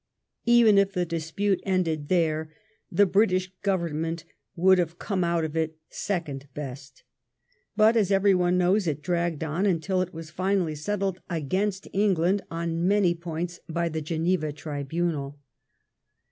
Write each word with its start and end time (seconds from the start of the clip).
Even 0.47 0.79
if 0.79 0.93
the 0.93 1.05
dispnie 1.05 1.59
ended 1.61 2.07
there, 2.07 2.51
the 2.91 3.05
British 3.05 3.51
Oovemment 3.63 4.23
would 4.55 4.79
have 4.79 4.97
come 4.97 5.23
out 5.23 5.45
of 5.45 5.55
it 5.55 5.77
second 5.89 6.47
best; 6.55 7.03
bQt» 7.77 7.95
as 7.97 8.11
everyone 8.11 8.57
knows, 8.57 8.87
it 8.87 9.03
dragged 9.03 9.43
on 9.43 9.67
until 9.67 10.01
it 10.01 10.11
was 10.11 10.31
finally 10.31 10.73
settled 10.73 11.21
against 11.29 11.87
England 11.93 12.41
on 12.49 12.87
most 12.87 13.19
points 13.19 13.59
by 13.69 13.87
the 13.89 14.01
Geneva 14.01 14.51
tribunal. 14.51 15.39